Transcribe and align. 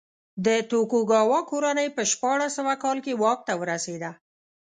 د 0.45 0.47
توکوګاوا 0.71 1.39
کورنۍ 1.51 1.87
په 1.95 2.01
شپاړس 2.11 2.51
سوه 2.57 2.73
کال 2.83 2.97
کې 3.05 3.17
واک 3.21 3.39
ته 3.47 3.53
ورسېده. 3.61 4.11